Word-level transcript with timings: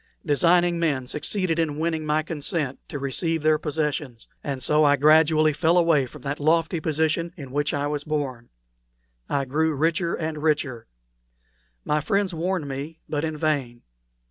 Designing 0.25 0.79
men 0.79 1.05
succeeded 1.05 1.59
in 1.59 1.77
winning 1.77 2.07
my 2.07 2.23
consent 2.23 2.79
to 2.89 2.97
receive 2.97 3.43
their 3.43 3.59
possessions; 3.59 4.27
and 4.43 4.63
so 4.63 4.83
I 4.83 4.95
gradually 4.95 5.53
fell 5.53 5.77
away 5.77 6.07
from 6.07 6.23
that 6.23 6.39
lofty 6.39 6.79
position 6.79 7.31
in 7.37 7.51
which 7.51 7.71
I 7.71 7.85
was 7.85 8.03
born. 8.03 8.49
I 9.29 9.45
grew 9.45 9.75
richer 9.75 10.15
and 10.15 10.41
richer. 10.41 10.87
My 11.85 12.01
friends 12.01 12.33
warned 12.33 12.67
me, 12.67 12.97
but 13.07 13.23
in 13.23 13.37
vain. 13.37 13.83